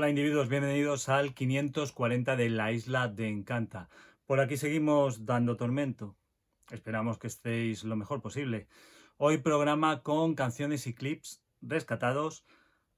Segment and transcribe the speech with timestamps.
[0.00, 3.90] Hola individuos, bienvenidos al 540 de la isla de Encanta.
[4.24, 6.16] Por aquí seguimos dando tormento.
[6.70, 8.66] Esperamos que estéis lo mejor posible.
[9.18, 12.46] Hoy programa con canciones y clips rescatados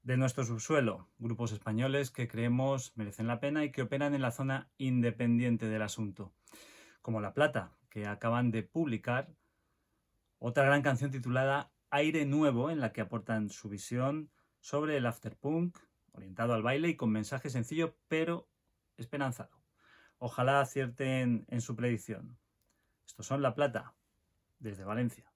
[0.01, 4.31] de nuestro subsuelo, grupos españoles que creemos merecen la pena y que operan en la
[4.31, 6.31] zona independiente del asunto,
[7.01, 9.27] como La Plata, que acaban de publicar
[10.39, 14.31] otra gran canción titulada Aire Nuevo, en la que aportan su visión
[14.61, 15.77] sobre el afterpunk,
[16.13, 18.47] orientado al baile y con mensaje sencillo pero
[18.97, 19.61] esperanzado.
[20.17, 22.37] Ojalá acierten en su predicción.
[23.05, 23.93] Estos son La Plata,
[24.59, 25.32] desde Valencia.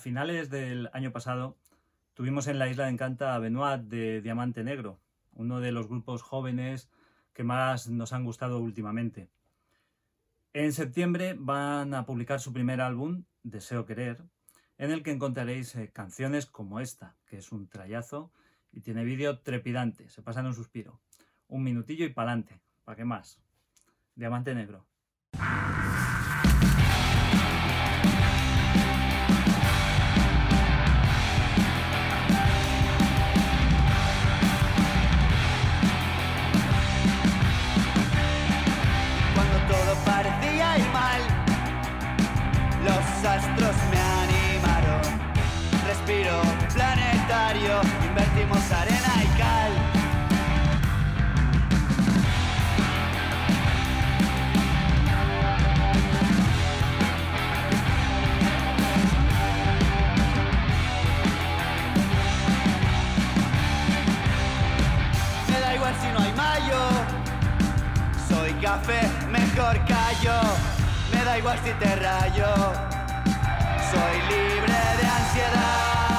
[0.00, 1.56] Finales del año pasado
[2.14, 4.98] tuvimos en la isla de Encanta a Benoit de Diamante Negro,
[5.32, 6.90] uno de los grupos jóvenes
[7.32, 9.28] que más nos han gustado últimamente.
[10.52, 14.24] En septiembre van a publicar su primer álbum, Deseo Querer,
[14.78, 18.32] en el que encontraréis eh, canciones como esta, que es un trayazo
[18.72, 21.00] y tiene vídeo trepidante, se pasa en un suspiro.
[21.46, 23.40] Un minutillo y pa'lante, ¿para qué más?
[24.14, 24.86] Diamante Negro.
[43.22, 45.00] los astros me animaron.
[45.86, 46.40] Respiro
[46.72, 49.72] planetario, invertimos arena y cal.
[65.48, 66.80] Me da igual si no hay mayo,
[68.28, 69.00] soy café,
[69.30, 70.40] mejor callo.
[71.12, 72.89] Me da igual si te rayo.
[73.90, 76.09] Soy libre de ansiedad.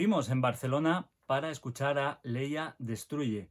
[0.00, 3.50] Seguimos en Barcelona para escuchar a Leia Destruye,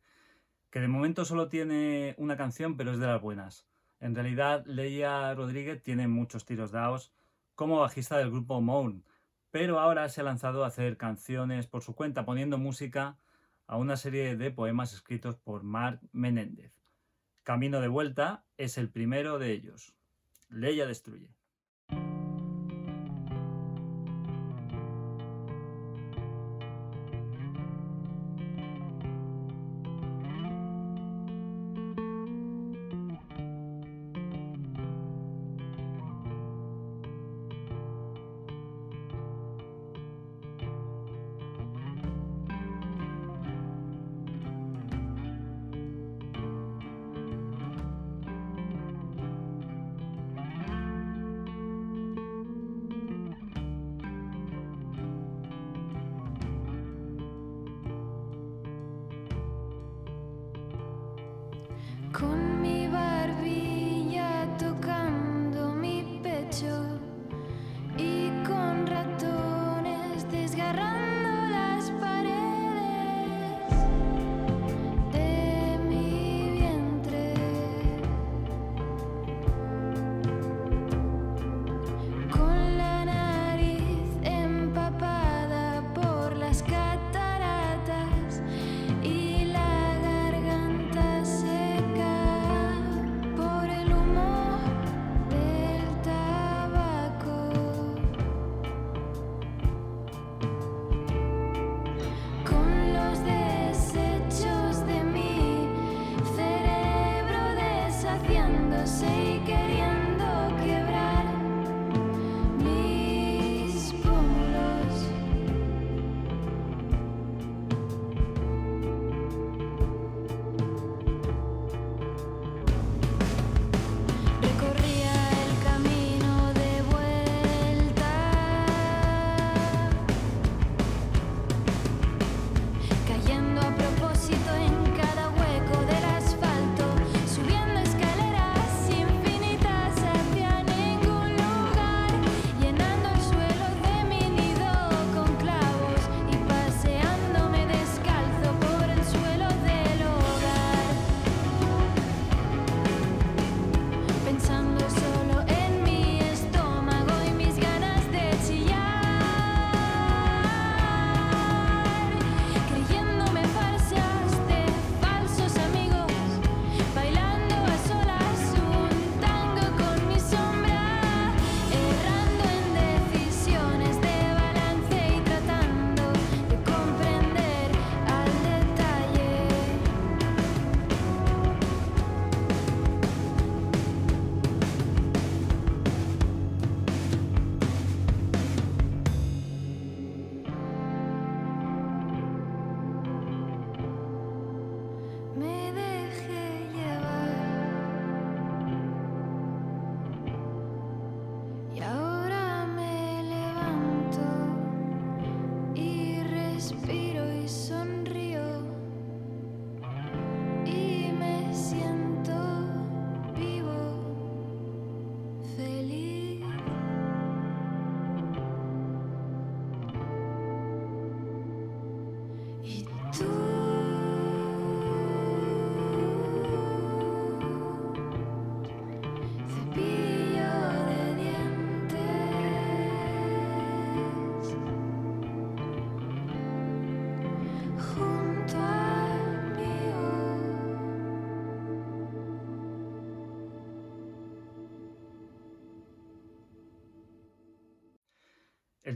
[0.72, 3.68] que de momento solo tiene una canción, pero es de las buenas.
[4.00, 7.14] En realidad, Leia Rodríguez tiene muchos tiros dados
[7.54, 9.06] como bajista del grupo Moon,
[9.52, 13.20] pero ahora se ha lanzado a hacer canciones por su cuenta, poniendo música
[13.68, 16.74] a una serie de poemas escritos por Mark Menéndez.
[17.44, 19.94] Camino de vuelta es el primero de ellos.
[20.50, 21.39] Leia Destruye.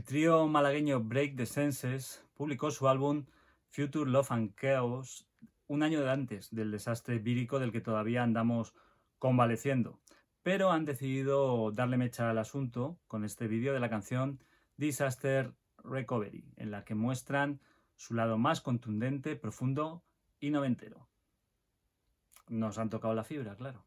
[0.04, 3.24] El trío malagueño Break the Senses publicó su álbum
[3.70, 5.26] Future Love and Chaos
[5.66, 8.74] un año antes del desastre vírico del que todavía andamos
[9.18, 9.98] convaleciendo.
[10.42, 14.40] pero han decidido darle mecha al asunto con este vídeo de la canción
[14.76, 17.62] Disaster Recovery, en la que muestran
[17.96, 20.04] su lado más contundente, profundo
[20.38, 21.08] y noventero.
[22.50, 23.86] Nos han tocado la fibra, claro.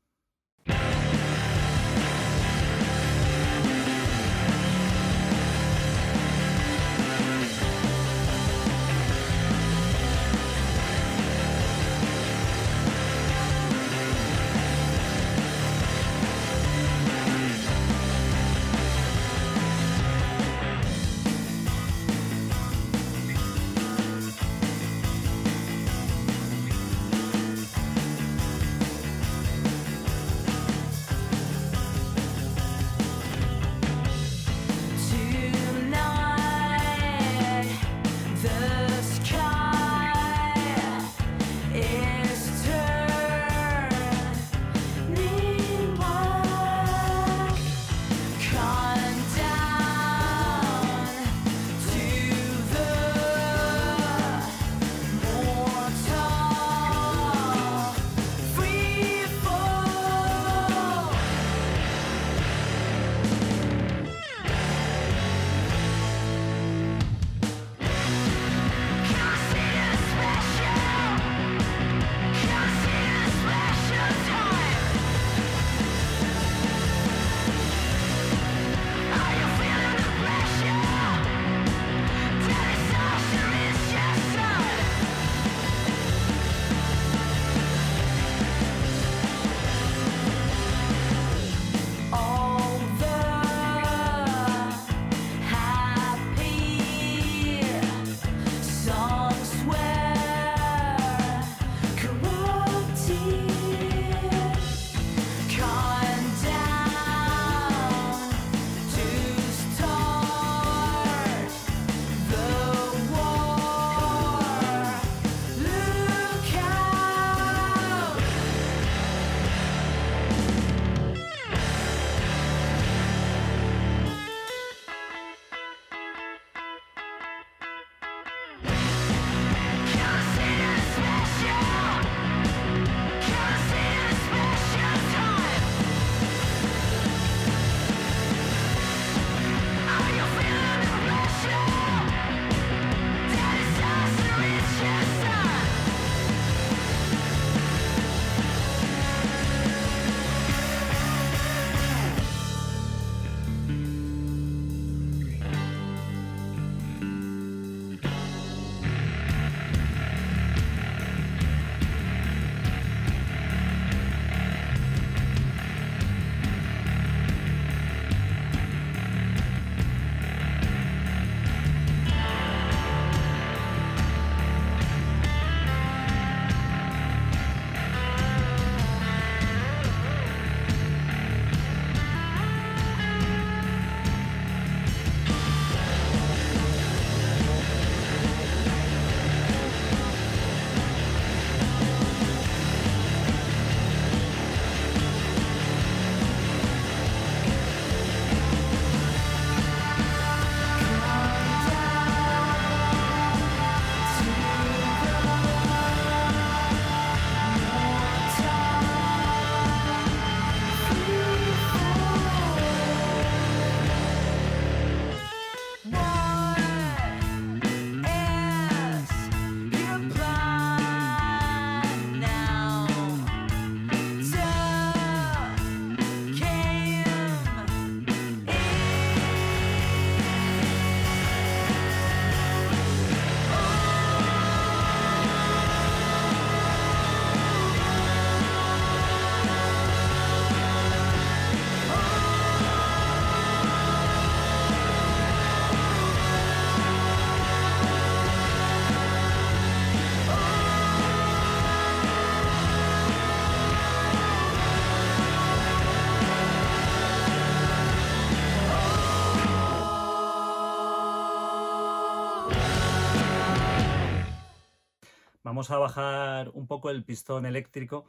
[265.58, 268.06] Vamos a bajar un poco el pistón eléctrico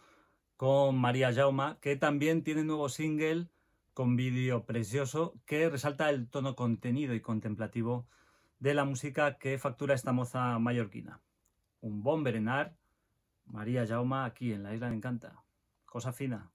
[0.59, 3.49] con María Jauma, que también tiene nuevo single
[3.95, 8.07] con vídeo precioso que resalta el tono contenido y contemplativo
[8.59, 11.23] de la música que factura esta moza mallorquina.
[11.81, 12.77] Un bon berenar,
[13.47, 15.43] María Jauma aquí en la Isla de Encanta.
[15.87, 16.51] Cosa fina.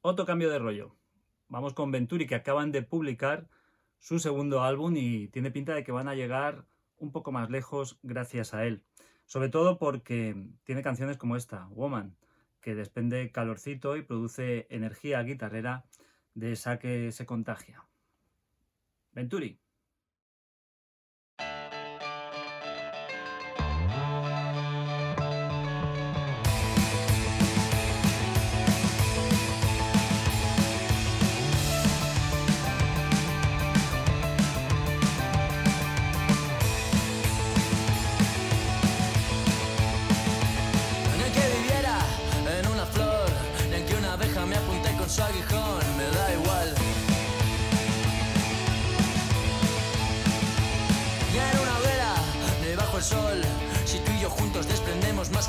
[0.00, 0.96] Otro cambio de rollo.
[1.48, 3.46] Vamos con Venturi, que acaban de publicar
[3.98, 6.64] su segundo álbum y tiene pinta de que van a llegar
[6.96, 8.84] un poco más lejos gracias a él.
[9.26, 12.16] Sobre todo porque tiene canciones como esta, Woman,
[12.62, 15.84] que despende calorcito y produce energía guitarrera
[16.32, 17.84] de esa que se contagia.
[19.12, 19.60] Venturi.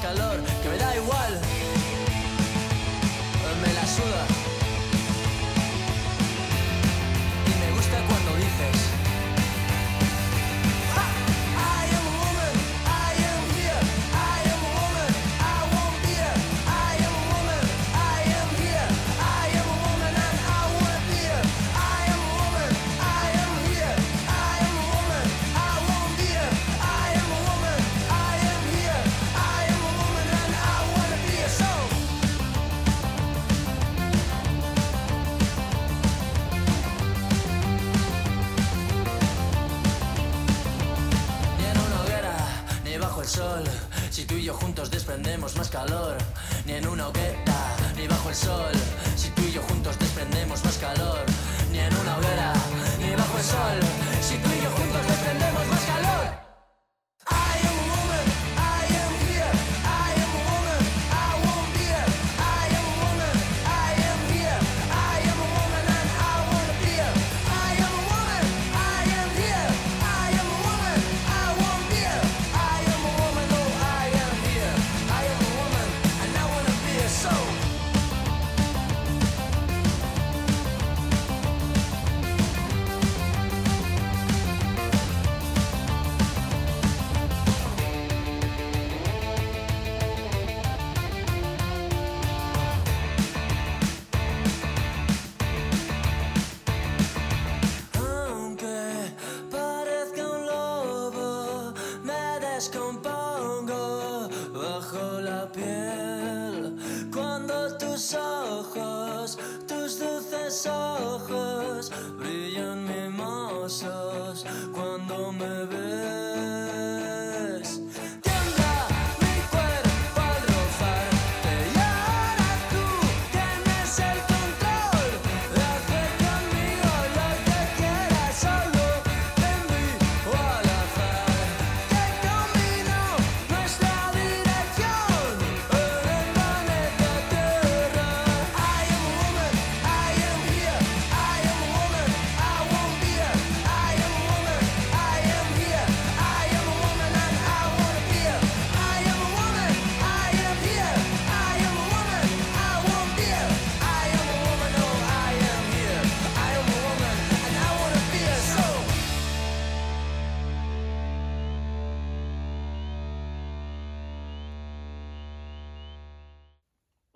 [0.02, 0.59] calor.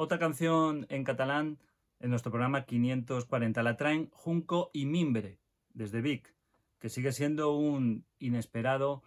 [0.04, 1.60] Otra canción en catalán
[2.02, 5.40] en nuestro programa 540 la traen Junco y Mimbre,
[5.74, 6.36] desde Vic,
[6.80, 9.02] que sigue siendo un inesperado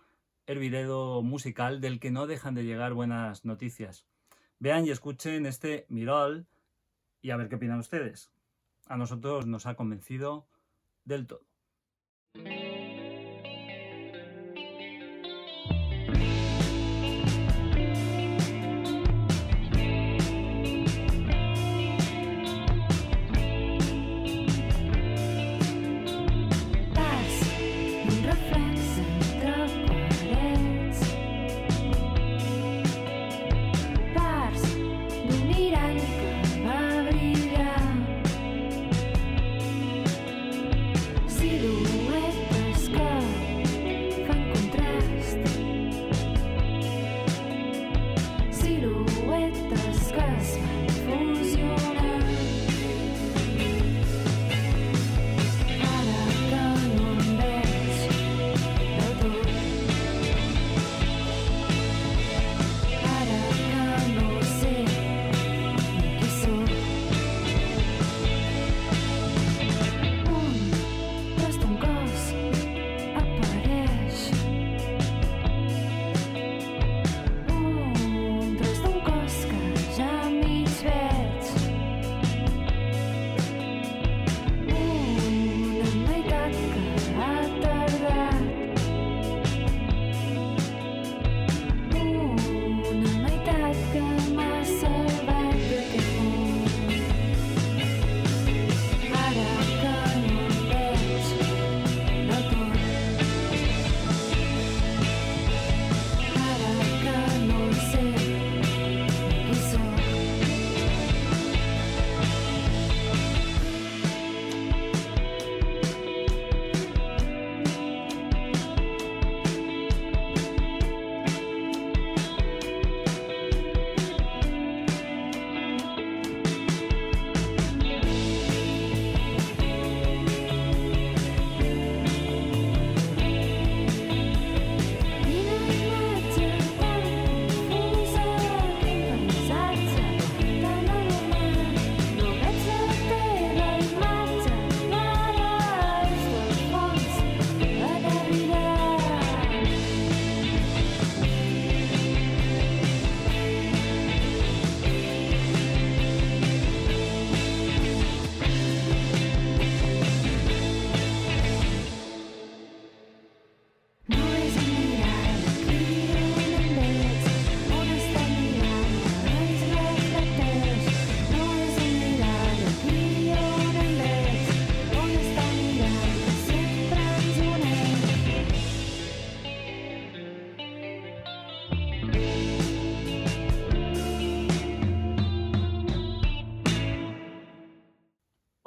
[0.47, 4.07] hervidero musical del que no dejan de llegar buenas noticias.
[4.59, 6.47] Vean y escuchen este Mirol
[7.21, 8.33] y a ver qué opinan ustedes.
[8.87, 10.47] A nosotros nos ha convencido
[11.05, 11.45] del todo.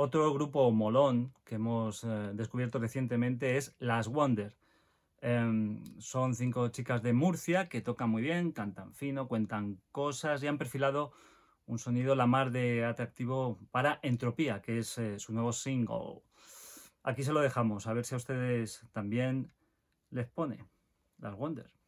[0.09, 4.55] Otro grupo molón que hemos eh, descubierto recientemente es Las Wonder.
[5.21, 10.47] Em, son cinco chicas de Murcia que tocan muy bien, cantan fino, cuentan cosas y
[10.47, 11.11] han perfilado
[11.67, 16.23] un sonido la mar de atractivo para Entropía, que es eh, su nuevo single.
[17.03, 19.51] Aquí se lo dejamos, a ver si a ustedes también
[20.09, 20.65] les pone
[21.19, 21.78] Las Wonder.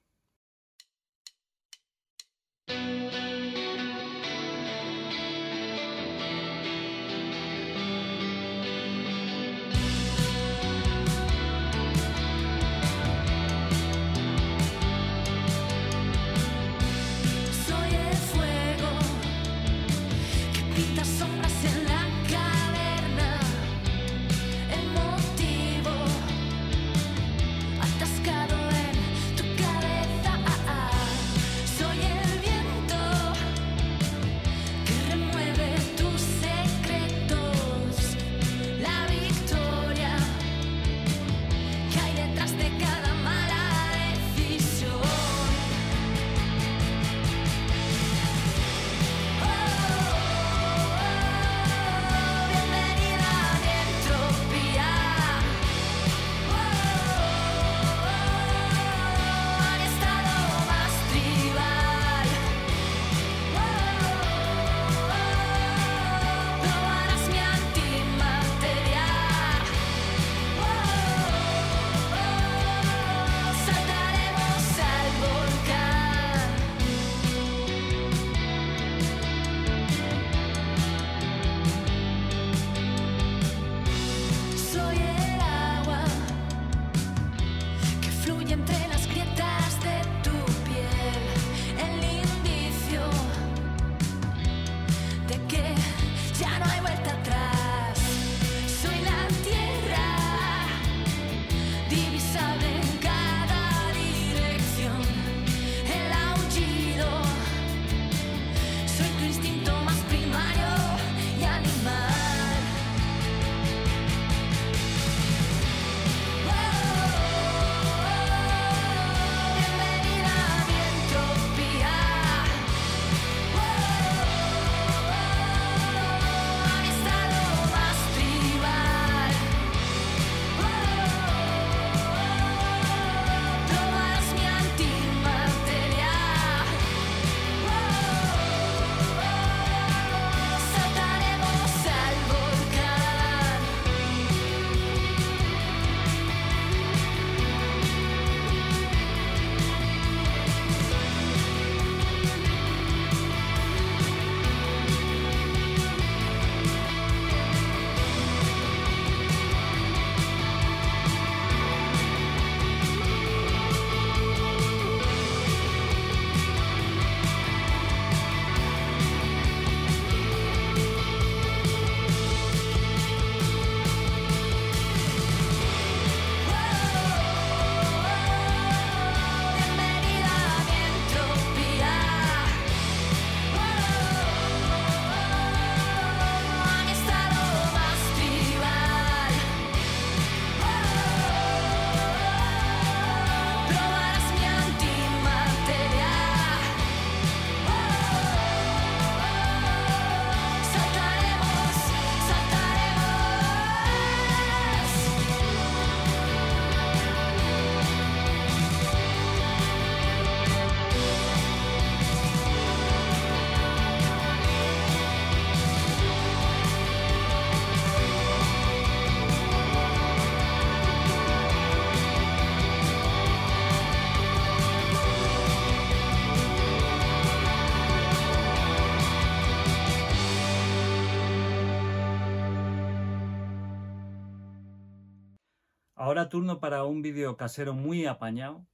[236.12, 238.68] Ahora turno para un vídeo casero muy apañado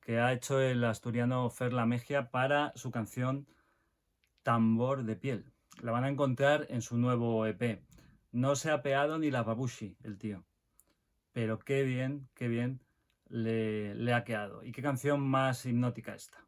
[0.00, 3.46] que ha hecho el asturiano Fer La Megia para su canción
[4.42, 5.52] Tambor de piel.
[5.82, 7.80] La van a encontrar en su nuevo EP.
[8.32, 10.42] No se ha peado ni la babushi, el tío.
[11.32, 12.80] Pero qué bien, qué bien
[13.28, 14.64] le, ha quedado.
[14.64, 16.44] Y qué canción más hipnótica esta.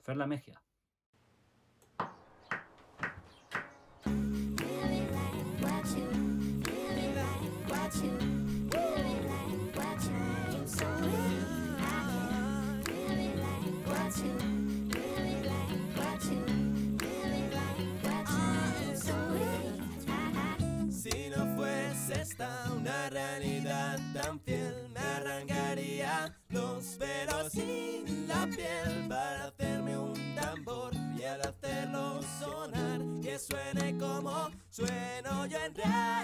[0.00, 0.16] Fer
[20.90, 29.06] Si no fuese esta una realidad tan fiel, me arrancaría los pelos sin la piel
[29.08, 36.15] para hacerme un tambor y al hacerlo sonar que suene como sueno yo en realidad.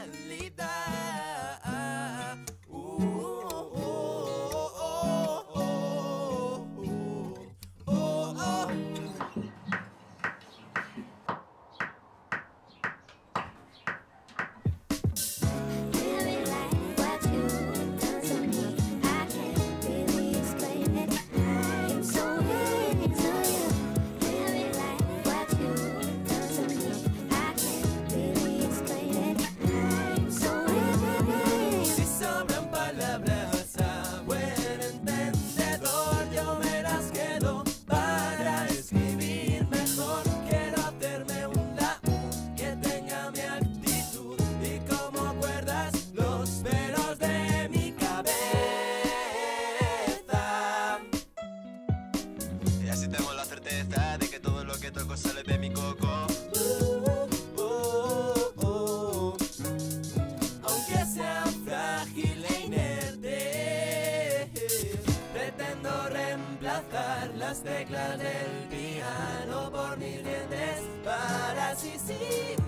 [66.62, 72.62] Reemplazar las teclas del piano por mis dientes para así simular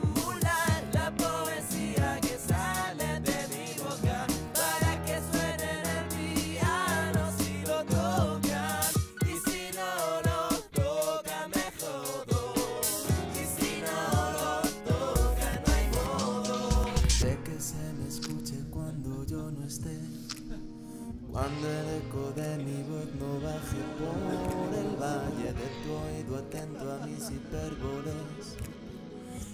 [26.55, 28.57] atento a mis hipérboles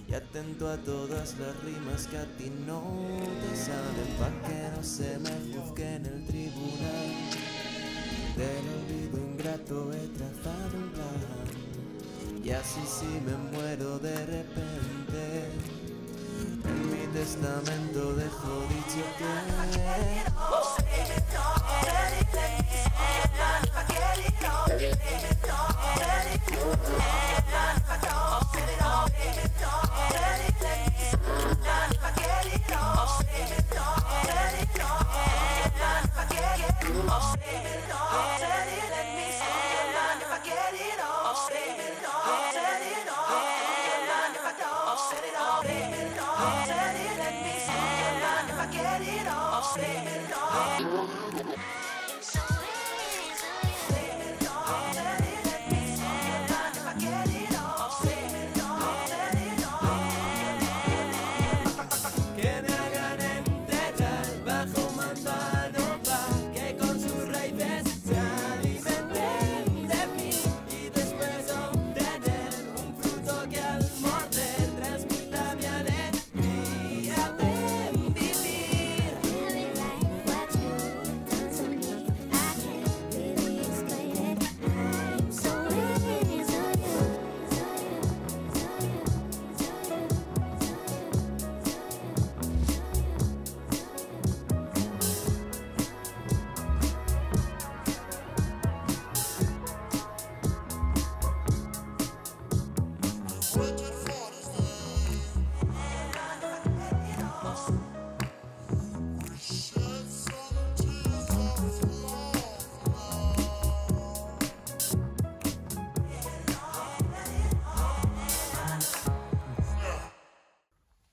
[0.06, 2.82] y atento a todas las rimas que a ti no
[3.40, 7.08] te salen pa' que no se me juzgue en el tribunal
[8.36, 11.24] del olvido ingrato he trazado un plan
[12.44, 15.48] y así si me muero de repente
[16.64, 19.24] en mi testamento dejo dicho que
[37.10, 37.79] Que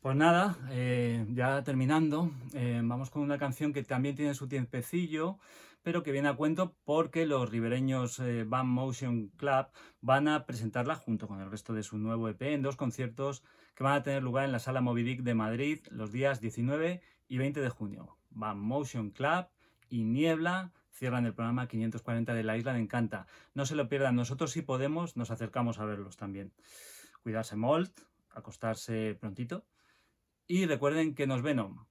[0.07, 5.37] Pues nada, eh, ya terminando, eh, vamos con una canción que también tiene su tiempecillo,
[5.83, 9.67] pero que viene a cuento porque los ribereños eh, Band Motion Club
[9.99, 13.43] van a presentarla junto con el resto de su nuevo EP en dos conciertos
[13.75, 17.01] que van a tener lugar en la Sala Moby Dick de Madrid los días 19
[17.27, 18.15] y 20 de junio.
[18.29, 19.47] Band Motion Club
[19.89, 23.27] y Niebla cierran el programa 540 de la Isla de Encanta.
[23.53, 26.53] No se lo pierdan, nosotros si podemos nos acercamos a verlos también.
[27.23, 27.91] Cuidarse molt,
[28.29, 29.65] acostarse prontito
[30.47, 31.85] y recuerden que nos Venom.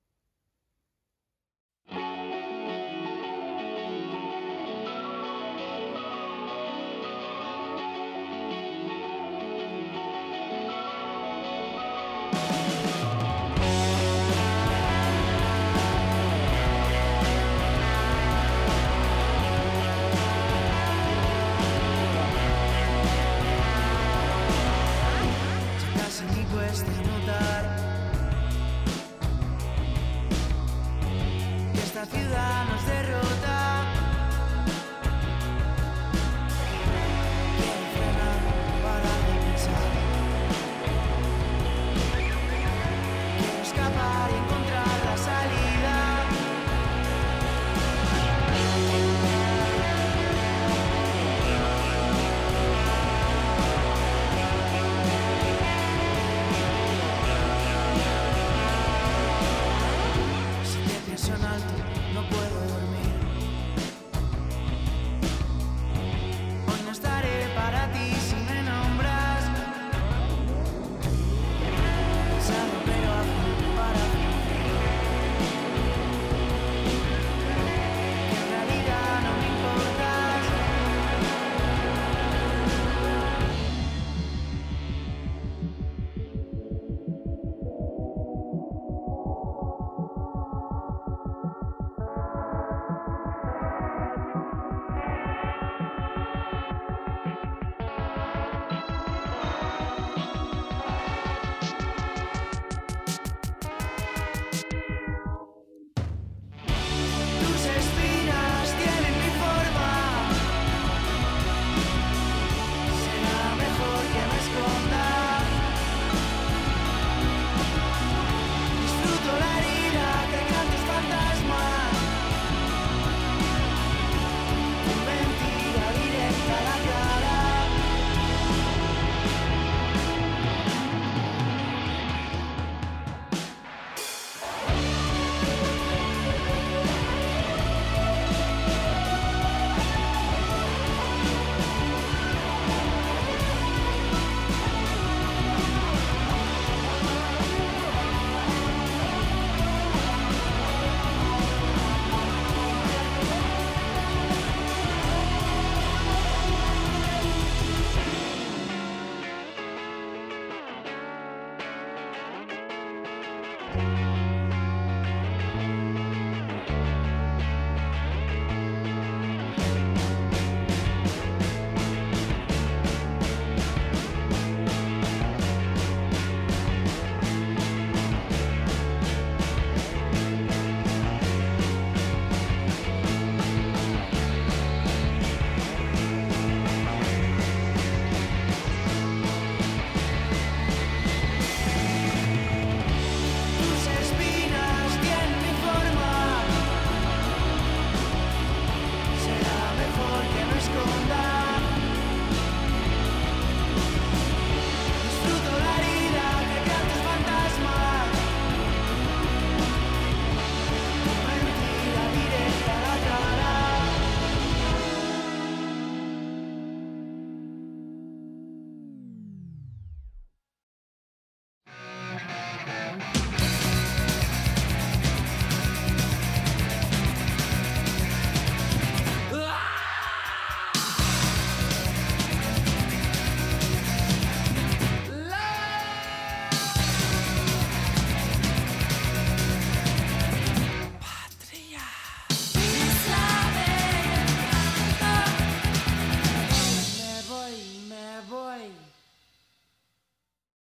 [31.96, 32.95] esta ciudad nos